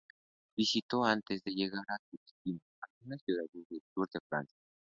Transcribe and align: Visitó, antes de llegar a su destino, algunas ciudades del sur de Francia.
Visitó, 0.57 1.03
antes 1.05 1.43
de 1.43 1.51
llegar 1.53 1.83
a 1.87 1.97
su 2.09 2.17
destino, 2.25 2.59
algunas 2.81 3.21
ciudades 3.21 3.51
del 3.69 3.83
sur 3.93 4.09
de 4.11 4.19
Francia. 4.27 4.57